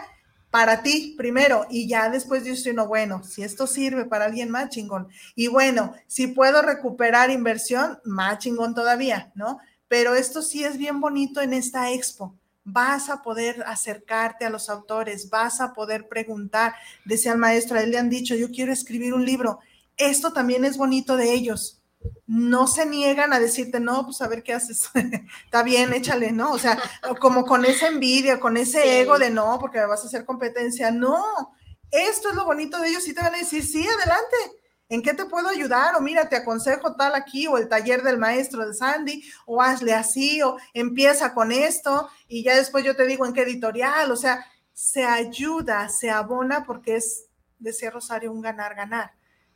[0.50, 1.66] para ti primero.
[1.70, 5.08] Y ya después dices uno, bueno, si esto sirve para alguien más chingón.
[5.36, 9.60] Y bueno, si puedo recuperar inversión, más chingón todavía, ¿no?
[9.86, 14.70] Pero esto sí es bien bonito en esta expo vas a poder acercarte a los
[14.70, 16.74] autores, vas a poder preguntar.
[17.04, 19.58] Decía el maestro, a él le han dicho, yo quiero escribir un libro.
[19.96, 21.80] Esto también es bonito de ellos.
[22.26, 24.90] No se niegan a decirte, no, pues a ver qué haces.
[25.44, 26.52] Está bien, échale, ¿no?
[26.52, 26.78] O sea,
[27.20, 30.90] como con esa envidia, con ese ego de no, porque me vas a hacer competencia.
[30.90, 31.54] No,
[31.90, 33.04] esto es lo bonito de ellos.
[33.04, 34.61] Sí te van a decir, sí, adelante
[34.92, 35.96] ¿En qué te puedo ayudar?
[35.96, 39.94] O mira, te aconsejo tal aquí, o el taller del maestro de Sandy, o hazle
[39.94, 44.16] así, o empieza con esto, y ya después yo te digo en qué editorial, o
[44.16, 47.24] sea, se ayuda, se abona, porque es,
[47.58, 49.12] decía Rosario, un ganar-ganar.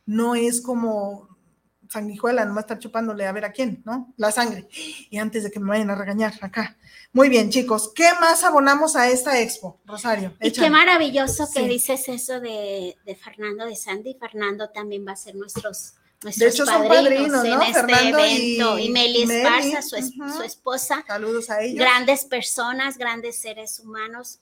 [0.07, 1.36] No es como
[1.89, 4.13] sanguijuela, nomás estar chupándole a ver a quién, ¿no?
[4.17, 4.67] La sangre.
[5.09, 6.77] Y antes de que me vayan a regañar acá.
[7.13, 10.35] Muy bien, chicos, ¿qué más abonamos a esta expo, Rosario?
[10.41, 14.17] Y qué maravilloso que dices eso de, Fernando de Sandy.
[14.19, 18.79] Fernando también va a ser nuestros, nuestros de hecho, son padrinos en este evento.
[18.79, 19.95] Y, Meli Esparza, su,
[20.35, 21.03] su, esposa.
[21.07, 21.79] Saludos a ellos.
[21.79, 24.39] Grandes personas, grandes seres humanos.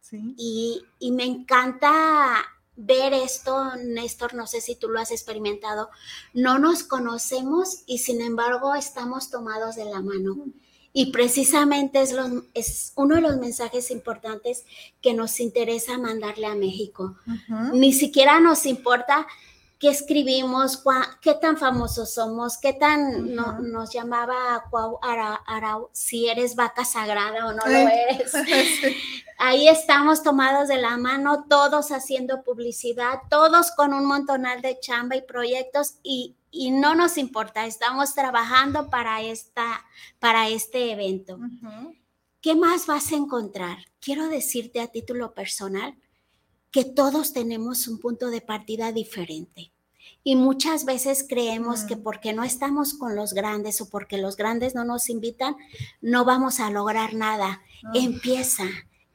[0.00, 0.34] Sí.
[0.36, 2.44] Y, y me encanta
[2.76, 5.90] ver esto, Néstor, no sé si tú lo has experimentado,
[6.32, 10.46] no nos conocemos y sin embargo estamos tomados de la mano.
[10.94, 12.14] Y precisamente es,
[12.52, 14.64] es uno de los mensajes importantes
[15.00, 17.16] que nos interesa mandarle a México.
[17.72, 19.26] Ni siquiera nos importa
[19.82, 20.80] qué escribimos,
[21.20, 24.62] qué tan famosos somos, qué tan nos llamaba
[25.48, 28.32] Arau, si eres vaca sagrada o no lo eres.
[29.38, 35.16] Ahí estamos tomados de la mano, todos haciendo publicidad, todos con un montonal de chamba
[35.16, 36.36] y proyectos y,
[36.70, 39.84] no nos importa, estamos trabajando para, esta,
[40.20, 41.40] para este evento.
[42.40, 43.78] ¿Qué más vas a encontrar?
[43.98, 45.96] Quiero decirte a título personal
[46.70, 49.71] que todos tenemos un punto de partida diferente.
[50.24, 54.74] Y muchas veces creemos que porque no estamos con los grandes o porque los grandes
[54.74, 55.56] no nos invitan,
[56.00, 57.62] no vamos a lograr nada.
[57.94, 58.64] Empieza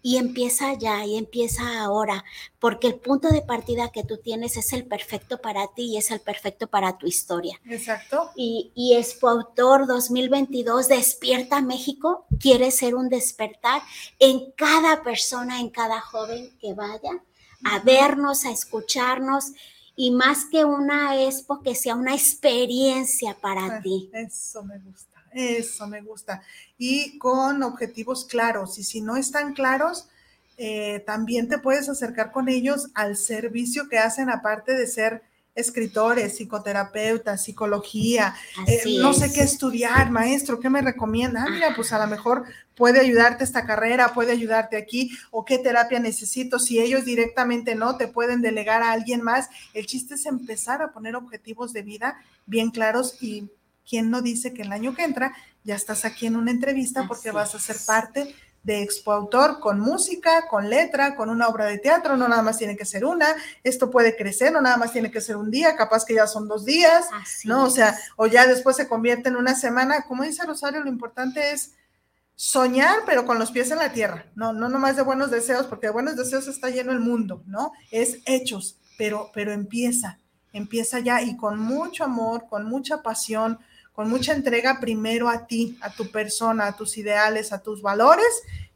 [0.08, 2.24] y empieza ya y empieza ahora,
[2.60, 6.12] porque el punto de partida que tú tienes es el perfecto para ti y es
[6.12, 7.60] el perfecto para tu historia.
[7.70, 8.32] Exacto.
[8.36, 13.82] Y, y Expo Autor 2022, Despierta México, quiere ser un despertar
[14.20, 17.22] en cada persona, en cada joven que vaya
[17.66, 19.52] a vernos, a escucharnos
[20.00, 24.12] y más que una expo, que sea una experiencia para ah, ti.
[24.14, 26.44] Eso me gusta, eso me gusta.
[26.78, 28.78] Y con objetivos claros.
[28.78, 30.08] Y si no están claros,
[30.56, 35.24] eh, también te puedes acercar con ellos al servicio que hacen, aparte de ser
[35.58, 38.36] escritores, psicoterapeutas, psicología,
[38.68, 41.44] eh, no sé qué estudiar, maestro, ¿qué me recomienda?
[41.44, 45.58] Ah, mira, pues a lo mejor puede ayudarte esta carrera, puede ayudarte aquí, o qué
[45.58, 46.60] terapia necesito.
[46.60, 49.50] Si ellos directamente no, te pueden delegar a alguien más.
[49.74, 53.50] El chiste es empezar a poner objetivos de vida bien claros y
[53.90, 57.32] quién no dice que el año que entra ya estás aquí en una entrevista porque
[57.32, 58.36] vas a ser parte
[58.68, 62.76] de expoautor con música, con letra, con una obra de teatro, no nada más tiene
[62.76, 66.04] que ser una, esto puede crecer, no nada más tiene que ser un día, capaz
[66.04, 67.06] que ya son dos días,
[67.46, 67.64] ¿no?
[67.64, 71.52] O sea, o ya después se convierte en una semana, como dice Rosario, lo importante
[71.52, 71.76] es
[72.36, 75.88] soñar, pero con los pies en la tierra, no, no nomás de buenos deseos, porque
[75.88, 77.72] de buenos deseos está lleno el mundo, ¿no?
[77.90, 80.20] Es hechos, pero, pero empieza,
[80.52, 83.60] empieza ya y con mucho amor, con mucha pasión,
[83.98, 88.28] con mucha entrega primero a ti, a tu persona, a tus ideales, a tus valores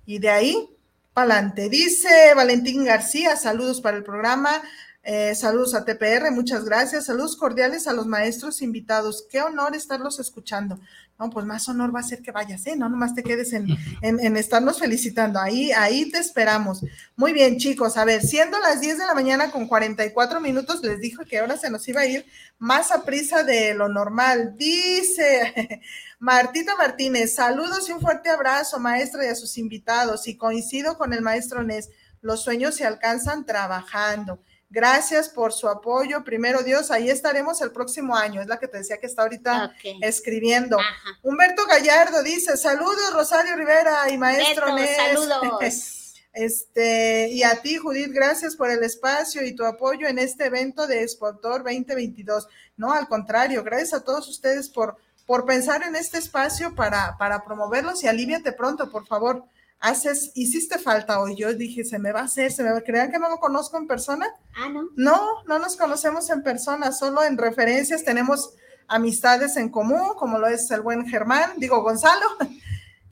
[0.03, 0.69] y de ahí
[1.13, 1.69] para adelante.
[1.69, 4.63] Dice Valentín García, saludos para el programa.
[5.03, 7.05] Eh, saludos a TPR, muchas gracias.
[7.05, 9.27] Saludos cordiales a los maestros invitados.
[9.29, 10.79] Qué honor estarlos escuchando.
[11.21, 12.75] No, pues más honor va a ser que vayas, ¿eh?
[12.75, 15.39] No nomás te quedes en, en, estarnos felicitando.
[15.39, 16.83] Ahí, ahí te esperamos.
[17.15, 17.95] Muy bien, chicos.
[17.97, 21.57] A ver, siendo las 10 de la mañana con 44 minutos, les dijo que ahora
[21.57, 22.25] se nos iba a ir
[22.57, 24.55] más a prisa de lo normal.
[24.57, 25.83] Dice
[26.19, 30.27] Martita Martínez, saludos y un fuerte abrazo, maestra, y a sus invitados.
[30.27, 34.41] Y coincido con el maestro Nes, los sueños se alcanzan trabajando.
[34.71, 36.23] Gracias por su apoyo.
[36.23, 38.39] Primero Dios, ahí estaremos el próximo año.
[38.41, 40.77] Es la que te decía que está ahorita escribiendo.
[41.21, 45.97] Humberto Gallardo dice: Saludos, Rosario Rivera y maestro Saludos.
[46.33, 50.87] Este, y a ti, Judith, gracias por el espacio y tu apoyo en este evento
[50.87, 52.47] de Exportor 2022.
[52.77, 57.43] No, al contrario, gracias a todos ustedes por, por pensar en este espacio para, para
[57.43, 59.43] promoverlos y aliviate pronto, por favor
[59.81, 61.35] haces, hiciste falta hoy.
[61.35, 63.37] Yo dije, se me va a hacer, se me va a creer que no lo
[63.37, 64.27] conozco en persona.
[64.55, 64.89] Ah, no.
[64.95, 68.53] No, no nos conocemos en persona, solo en referencias tenemos
[68.87, 72.25] amistades en común, como lo es el buen Germán, digo Gonzalo.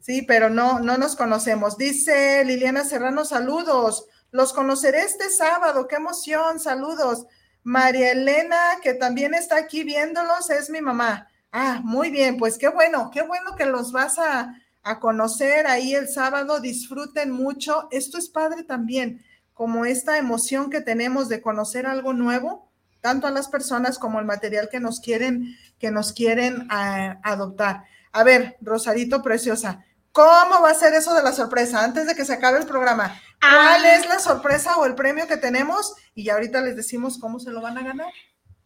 [0.01, 1.77] Sí, pero no, no nos conocemos.
[1.77, 4.05] Dice Liliana Serrano, saludos.
[4.31, 7.27] Los conoceré este sábado, qué emoción, saludos.
[7.63, 11.27] María Elena, que también está aquí viéndolos, es mi mamá.
[11.51, 14.55] Ah, muy bien, pues qué bueno, qué bueno que los vas a,
[14.89, 17.87] a conocer ahí el sábado, disfruten mucho.
[17.91, 19.23] Esto es padre también,
[19.53, 24.25] como esta emoción que tenemos de conocer algo nuevo, tanto a las personas como el
[24.25, 27.83] material que nos quieren, que nos quieren ah, adoptar.
[28.11, 32.25] A ver, Rosarito Preciosa, ¿cómo va a ser eso de la sorpresa antes de que
[32.25, 33.15] se acabe el programa?
[33.39, 33.95] ¿Cuál ah.
[33.95, 35.93] es la sorpresa o el premio que tenemos?
[36.15, 38.11] Y ahorita les decimos cómo se lo van a ganar.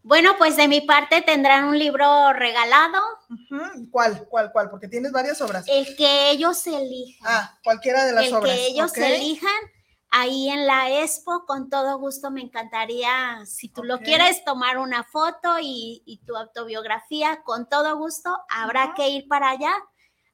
[0.03, 2.99] Bueno, pues de mi parte tendrán un libro regalado.
[3.89, 4.27] ¿Cuál?
[4.29, 4.51] ¿Cuál?
[4.51, 4.69] ¿Cuál?
[4.69, 5.65] Porque tienes varias obras.
[5.67, 7.27] El que ellos elijan.
[7.27, 8.51] Ah, cualquiera de las obras.
[8.51, 9.49] El que ellos elijan
[10.13, 15.03] ahí en la expo, con todo gusto me encantaría, si tú lo quieres, tomar una
[15.03, 19.73] foto y, tu autobiografía, con todo gusto, habrá que ir para allá.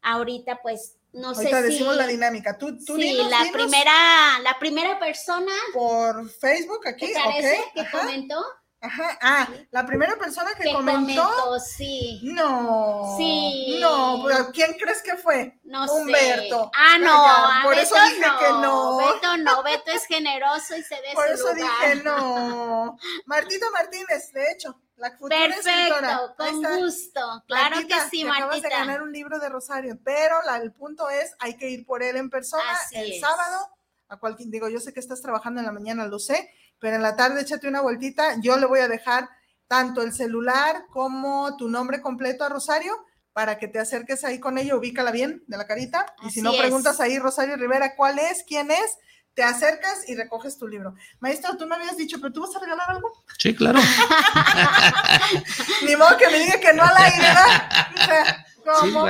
[0.02, 1.54] Ahorita, pues, no sé si...
[1.54, 2.58] decimos la dinámica.
[2.58, 5.54] Tú, tú sí, la primera, la primera persona.
[5.74, 8.44] Por Facebook aquí, ¿Te parece que comentó?
[8.82, 12.22] Ajá, ah, la primera persona que, comentó, sí.
[12.24, 13.16] No.
[13.18, 13.78] Sí.
[13.82, 15.60] No, pero ¿quién crees que fue?
[15.64, 16.72] No Humberto.
[16.74, 18.98] Ah, no, por eso dije que no.
[18.98, 22.98] Beto no, Beto es generoso y se ve Por eso dije no.
[23.26, 27.44] Martita Martínez, de hecho, la futura Perfecto, con gusto.
[27.48, 28.46] Claro que sí, Martita.
[28.46, 32.02] Acabas de ganar un libro de Rosario, pero el punto es, hay que ir por
[32.02, 32.64] él en persona
[32.94, 33.68] el sábado.
[34.08, 37.02] A cualquier, digo, yo sé que estás trabajando en la mañana, lo sé, pero en
[37.02, 38.36] la tarde échate una vueltita.
[38.42, 39.30] Yo le voy a dejar
[39.68, 42.94] tanto el celular como tu nombre completo a Rosario
[43.34, 46.06] para que te acerques ahí con ella, ubícala bien de la carita.
[46.24, 48.44] y si no, preguntas ahí, Rosario Rivera, ¿cuál es?
[48.46, 48.98] ¿Quién es?
[49.36, 50.96] Te acercas y recoges tu libro.
[51.20, 53.24] Maestro, tú me habías dicho, pero tú vas a regalar algo.
[53.38, 53.80] Sí, claro.
[55.86, 58.46] Ni modo que me diga que no al aire, ¿verdad?
[58.66, 59.06] ¿Cómo?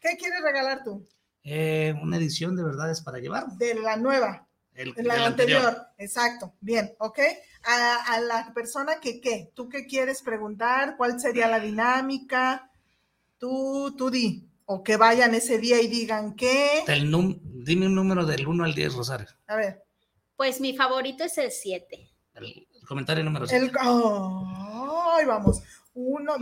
[0.00, 1.04] ¿Qué quieres regalar tú?
[1.42, 3.46] Eh, una edición de verdades para llevar.
[3.56, 4.46] De la nueva
[4.96, 5.86] la anterior.
[5.98, 7.18] Exacto, bien, ¿ok?
[7.64, 9.52] A, la persona que, ¿qué?
[9.54, 10.96] ¿Tú qué quieres preguntar?
[10.96, 12.70] ¿Cuál sería la dinámica?
[13.38, 14.48] Tú, tú di.
[14.66, 16.84] O que vayan ese día y digan qué.
[16.86, 19.28] dime un número del 1 al 10, Rosario.
[19.46, 19.84] A ver.
[20.36, 22.10] Pues mi favorito es el 7.
[22.34, 23.70] El, comentario número 7.
[23.78, 25.62] ay, vamos.
[25.94, 26.34] Uno.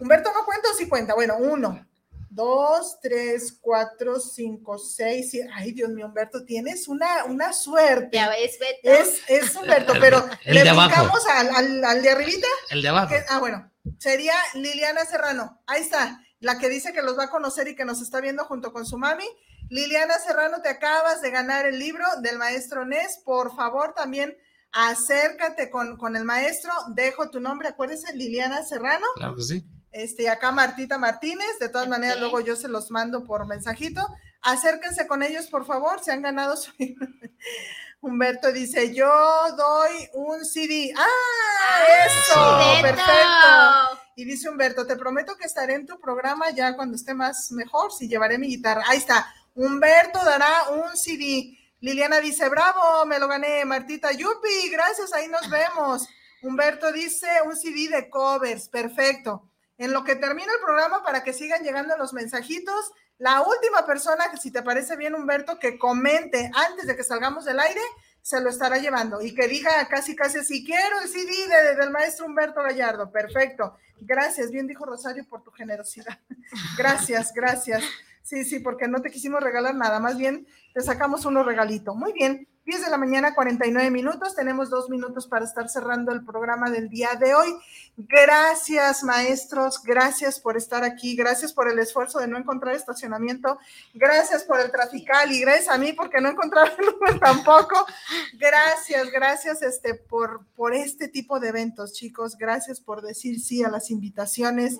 [0.00, 1.14] Humberto no cuenta o sí cuenta.
[1.14, 1.87] Bueno, uno
[2.30, 5.50] dos, tres, cuatro, cinco, seis, siete.
[5.54, 8.16] Ay, Dios mío, Humberto, tienes una, una suerte.
[8.16, 8.78] Ya ves, Beto.
[8.82, 12.48] Es, es Humberto, pero le brincamos al, al, de arribita.
[12.70, 13.14] El de abajo.
[13.28, 15.62] ah, bueno, sería Liliana Serrano.
[15.66, 18.44] Ahí está, la que dice que los va a conocer y que nos está viendo
[18.44, 19.26] junto con su mami.
[19.70, 23.20] Liliana Serrano, te acabas de ganar el libro del maestro Nes.
[23.24, 24.36] Por favor, también
[24.72, 26.72] acércate con, con el maestro.
[26.94, 29.06] Dejo tu nombre, acuérdense, Liliana Serrano.
[29.16, 29.64] Claro que sí.
[29.92, 34.06] Este, acá Martita Martínez, de todas maneras, luego yo se los mando por mensajito.
[34.42, 36.70] Acérquense con ellos, por favor, se han ganado su...
[38.00, 39.10] Humberto dice, yo
[39.56, 40.92] doy un CD.
[40.96, 41.04] ¡Ah!
[41.04, 44.02] ah eso, perfecto.
[44.14, 47.92] Y dice Humberto, te prometo que estaré en tu programa ya cuando esté más mejor,
[47.92, 48.84] si llevaré mi guitarra.
[48.86, 49.34] Ahí está.
[49.54, 51.58] Humberto dará un CD.
[51.80, 53.64] Liliana dice, bravo, me lo gané.
[53.64, 56.08] Martita, yupi, gracias, ahí nos vemos.
[56.42, 59.48] Humberto dice, un CD de covers, perfecto
[59.78, 62.92] en lo que termina el programa para que sigan llegando los mensajitos.
[63.18, 67.60] La última persona, si te parece bien, Humberto, que comente antes de que salgamos del
[67.60, 67.80] aire,
[68.20, 72.26] se lo estará llevando y que diga casi, casi, si quiero el CD del maestro
[72.26, 73.10] Humberto Gallardo.
[73.10, 73.76] Perfecto.
[74.00, 74.50] Gracias.
[74.50, 76.18] Bien dijo Rosario por tu generosidad.
[76.76, 77.82] Gracias, gracias.
[78.22, 81.94] Sí, sí, porque no te quisimos regalar nada, más bien te sacamos uno regalito.
[81.94, 82.46] Muy bien.
[82.68, 84.34] 10 de la mañana, 49 minutos.
[84.34, 87.56] Tenemos dos minutos para estar cerrando el programa del día de hoy.
[87.96, 89.82] Gracias, maestros.
[89.82, 91.16] Gracias por estar aquí.
[91.16, 93.58] Gracias por el esfuerzo de no encontrar estacionamiento.
[93.94, 96.70] Gracias por el trafical y gracias a mí porque no encontraba
[97.08, 97.86] el tampoco.
[98.34, 102.36] Gracias, gracias este, por, por este tipo de eventos, chicos.
[102.36, 104.78] Gracias por decir sí a las invitaciones.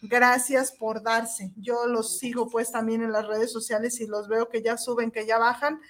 [0.00, 1.52] Gracias por darse.
[1.56, 5.10] Yo los sigo pues también en las redes sociales y los veo que ya suben,
[5.10, 5.82] que ya bajan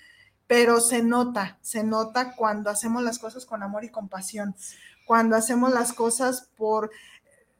[0.47, 4.55] pero se nota, se nota cuando hacemos las cosas con amor y compasión,
[5.07, 6.91] cuando hacemos las cosas por...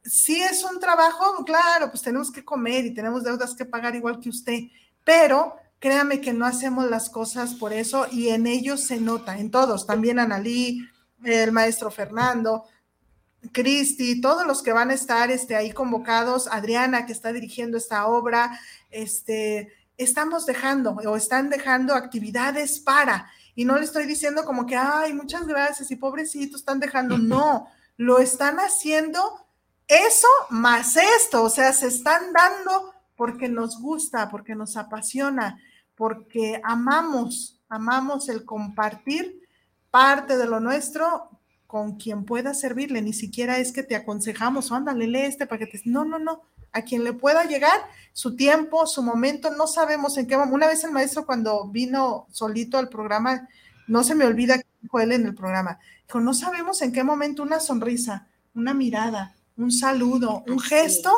[0.03, 4.19] Si es un trabajo, claro, pues tenemos que comer y tenemos deudas que pagar igual
[4.19, 4.59] que usted,
[5.03, 9.51] pero créame que no hacemos las cosas por eso y en ellos se nota, en
[9.51, 10.79] todos, también Analí,
[11.23, 12.65] el maestro Fernando,
[13.51, 18.07] Cristi, todos los que van a estar este, ahí convocados, Adriana que está dirigiendo esta
[18.07, 18.59] obra,
[18.91, 24.75] este, estamos dejando o están dejando actividades para, y no le estoy diciendo como que,
[24.75, 27.67] ay, muchas gracias y pobrecitos están dejando, no,
[27.97, 29.19] lo están haciendo
[29.87, 35.59] eso más esto, o sea, se están dando porque nos gusta, porque nos apasiona,
[35.95, 39.41] porque amamos, amamos el compartir
[39.89, 41.29] parte de lo nuestro
[41.65, 45.67] con quien pueda servirle, ni siquiera es que te aconsejamos, ándale, lee este para que
[45.67, 45.81] te...
[45.85, 47.79] No, no, no, a quien le pueda llegar
[48.13, 50.55] su tiempo, su momento, no sabemos en qué momento.
[50.55, 53.47] Una vez el maestro cuando vino solito al programa,
[53.87, 57.03] no se me olvida que dijo él en el programa, dijo, no sabemos en qué
[57.03, 61.11] momento una sonrisa, una mirada, un saludo, un gesto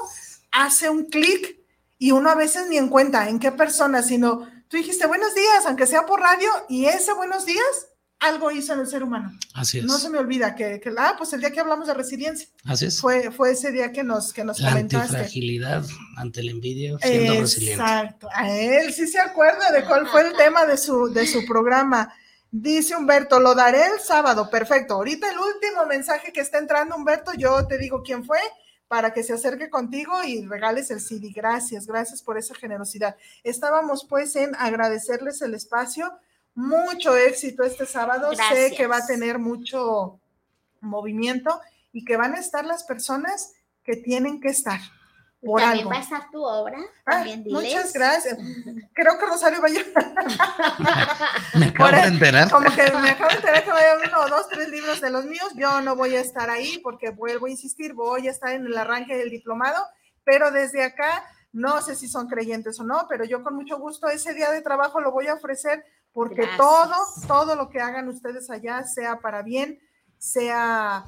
[0.52, 1.58] hace un clic
[1.98, 5.66] y uno a veces ni en cuenta en qué persona, sino tú dijiste buenos días,
[5.66, 7.89] aunque sea por radio, y ese buenos días
[8.20, 9.32] algo hizo en el ser humano.
[9.54, 9.86] Así es.
[9.86, 12.48] No se me olvida que, que ah, pues el día que hablamos de resiliencia.
[12.66, 13.00] Así es.
[13.00, 15.16] Fue, fue ese día que nos, que nos La comentaste.
[15.16, 15.86] antifragilidad
[16.18, 17.82] ante el envidia siendo resiliente.
[17.82, 18.28] Exacto.
[18.34, 22.14] A él sí se acuerda de cuál fue el tema de su, de su programa.
[22.52, 24.50] Dice Humberto, lo daré el sábado.
[24.50, 24.96] Perfecto.
[24.96, 28.40] Ahorita el último mensaje que está entrando, Humberto, yo te digo quién fue
[28.90, 31.32] para que se acerque contigo y regales el CD.
[31.34, 33.16] Gracias, gracias por esa generosidad.
[33.44, 36.12] Estábamos pues en agradecerles el espacio
[36.60, 38.32] mucho éxito este sábado.
[38.36, 40.20] Sé que va a tener mucho
[40.82, 41.60] movimiento
[41.94, 43.54] y que van a estar las personas
[43.84, 44.80] que tienen que estar.
[45.42, 45.92] Por También algo.
[45.92, 46.78] va a estar tu obra.
[47.06, 48.38] Ah, muchas gracias.
[48.94, 50.14] Creo que Rosario va a llevar.
[51.58, 52.52] Me acabo de enterar.
[52.52, 55.10] Como que me acabo de enterar que va a llevar uno dos, tres libros de
[55.12, 55.48] los míos.
[55.56, 58.78] Yo no voy a estar ahí porque vuelvo a insistir, voy a estar en el
[58.78, 59.82] arranque del diplomado,
[60.26, 64.08] pero desde acá no sé si son creyentes o no, pero yo con mucho gusto
[64.08, 66.58] ese día de trabajo lo voy a ofrecer porque Gracias.
[66.58, 66.96] todo,
[67.28, 69.80] todo lo que hagan ustedes allá sea para bien,
[70.18, 71.06] sea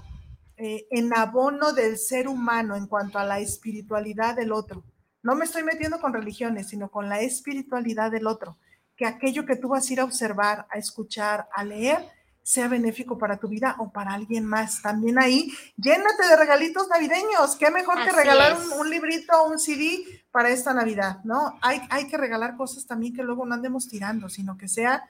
[0.58, 4.84] eh, en abono del ser humano en cuanto a la espiritualidad del otro.
[5.24, 8.58] No me estoy metiendo con religiones, sino con la espiritualidad del otro.
[8.96, 12.08] Que aquello que tú vas a ir a observar, a escuchar, a leer,
[12.44, 14.82] sea benéfico para tu vida o para alguien más.
[14.82, 17.56] También ahí, llénate de regalitos navideños.
[17.58, 21.58] Qué mejor que regalar un, un librito o un CD para esta Navidad, ¿no?
[21.62, 25.04] Hay, hay que regalar cosas también que luego no andemos tirando, sino que sea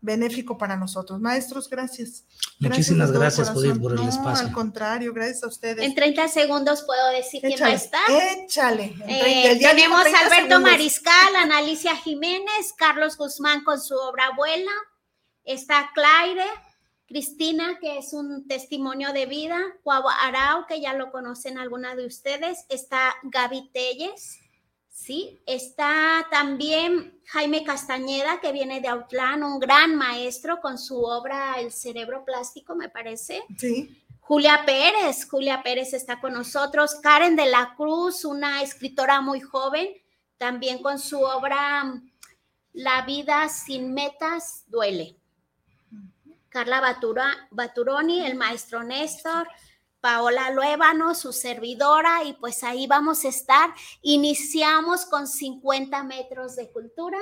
[0.00, 1.20] benéfico para nosotros.
[1.20, 2.24] Maestros, gracias.
[2.58, 3.82] Muchísimas gracias, Judith, corazón.
[3.82, 4.46] por el No, espacio.
[4.48, 5.84] Al contrario, gracias a ustedes.
[5.84, 8.00] En 30 segundos puedo decir quién va a estar.
[8.10, 8.94] échale.
[9.06, 10.70] En Eh, tenemos a 30 Alberto segundos.
[10.72, 14.72] Mariscal, Ana Alicia Jiménez, Carlos Guzmán con su obra Abuela,
[15.44, 16.46] está Claire,
[17.06, 22.06] Cristina, que es un testimonio de vida, Cuau Arau, que ya lo conocen alguna de
[22.06, 24.38] ustedes, está Gaby Telles,
[24.88, 25.42] ¿sí?
[25.46, 31.72] Está también Jaime Castañeda, que viene de Autlán, un gran maestro con su obra El
[31.72, 33.42] cerebro plástico, me parece.
[33.58, 34.02] Sí.
[34.20, 36.94] Julia Pérez, Julia Pérez está con nosotros.
[37.02, 39.88] Karen de la Cruz, una escritora muy joven,
[40.38, 42.00] también con su obra
[42.72, 45.21] La vida sin metas duele.
[46.52, 49.48] Carla Batura- Baturoni, el maestro Néstor,
[50.00, 53.70] Paola Luébano, su servidora, y pues ahí vamos a estar.
[54.02, 57.18] Iniciamos con 50 metros de cultura.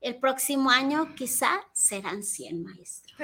[0.00, 3.16] El próximo año quizá serán 100 maestros.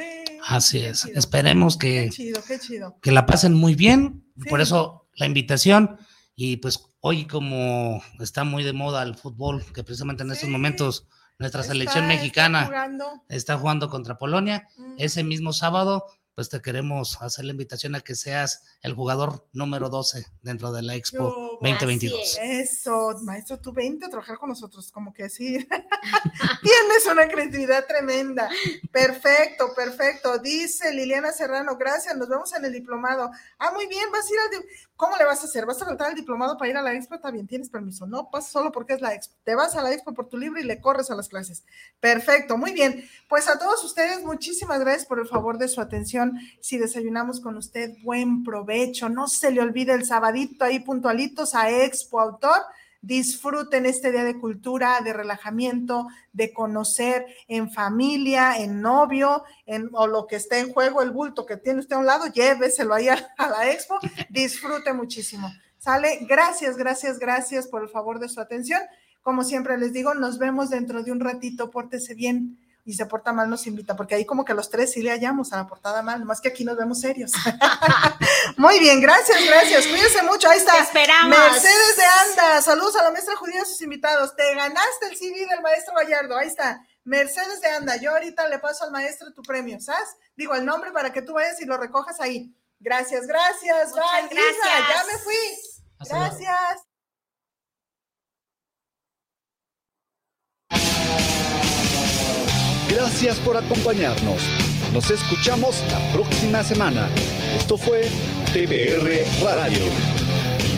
[0.46, 1.04] Así es.
[1.06, 2.96] Esperemos que, Qué chido, qué chido.
[3.02, 4.24] que la pasen muy bien.
[4.40, 4.48] Sí.
[4.48, 5.98] Por eso la invitación.
[6.36, 10.52] Y pues hoy como está muy de moda el fútbol, que precisamente en estos Sí.
[10.52, 11.08] momentos
[11.38, 13.22] nuestra Está- selección está mexicana jugando.
[13.28, 14.68] está jugando contra Polonia.
[14.76, 14.94] Mm.
[14.98, 19.88] Ese mismo sábado, pues te queremos hacer la invitación a que seas el jugador número
[19.88, 22.20] 12 dentro de la Expo Yo- 2022.
[22.20, 25.58] Así Eso, maestro, tú vente a trabajar con nosotros, como que sí.
[26.62, 28.48] Tienes un una creatividad tremenda.
[28.92, 30.38] Perfecto, perfecto.
[30.38, 33.30] Dice Liliana Serrano, gracias, nos vemos en el diplomado.
[33.58, 34.64] Ah, muy bien, vas a ir al...
[34.98, 35.64] ¿Cómo le vas a hacer?
[35.64, 37.14] ¿Vas a faltar el diplomado para ir a la expo?
[37.14, 38.04] Está bien, tienes permiso.
[38.04, 39.36] No pasa solo porque es la expo.
[39.44, 41.64] Te vas a la expo por tu libro y le corres a las clases.
[42.00, 43.08] Perfecto, muy bien.
[43.28, 46.36] Pues a todos ustedes, muchísimas gracias por el favor de su atención.
[46.60, 49.08] Si desayunamos con usted, buen provecho.
[49.08, 52.60] No se le olvide el sabadito ahí puntualitos a Expo Autor
[53.08, 60.06] disfruten este día de cultura, de relajamiento, de conocer en familia, en novio, en, o
[60.06, 63.08] lo que esté en juego, el bulto que tiene usted a un lado, lléveselo ahí
[63.08, 63.98] a, a la expo,
[64.28, 65.50] disfrute muchísimo.
[65.78, 68.82] Sale, gracias, gracias, gracias por el favor de su atención.
[69.22, 72.58] Como siempre les digo, nos vemos dentro de un ratito, pórtese bien
[72.88, 75.52] y se porta mal nos invita, porque ahí como que los tres sí le hallamos
[75.52, 77.32] a la portada mal, más que aquí nos vemos serios.
[78.56, 79.86] Muy bien, gracias, gracias.
[79.86, 80.48] Cuídense mucho.
[80.48, 80.78] Ahí está.
[80.78, 81.28] esperamos.
[81.28, 82.62] Mercedes de Anda.
[82.62, 84.34] Saludos a la maestra judía y a sus invitados.
[84.34, 86.38] Te ganaste el CD del maestro Gallardo.
[86.38, 86.82] Ahí está.
[87.04, 87.96] Mercedes de Anda.
[87.96, 90.08] Yo ahorita le paso al maestro tu premio, ¿sabes?
[90.34, 92.56] Digo el nombre para que tú vayas y lo recojas ahí.
[92.80, 93.90] Gracias, gracias.
[93.90, 94.40] Muchas Bye.
[94.40, 94.96] Isa, gracias.
[94.96, 95.34] ya me fui.
[95.98, 96.88] Hasta luego.
[103.00, 104.42] Gracias por acompañarnos.
[104.92, 107.08] Nos escuchamos la próxima semana.
[107.56, 108.08] Esto fue
[108.52, 109.84] TPR Radio.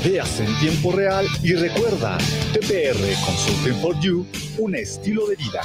[0.05, 2.19] Ideas en tiempo real y recuerda,
[2.53, 4.27] TPR Consulting for You,
[4.59, 5.63] un estilo de vida.